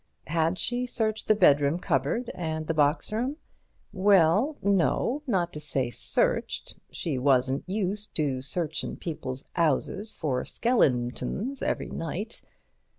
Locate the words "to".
5.53-5.59, 8.15-8.41